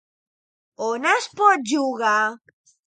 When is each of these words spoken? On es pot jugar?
On 0.87 1.05
es 1.11 1.29
pot 1.43 1.71
jugar? 1.75 2.19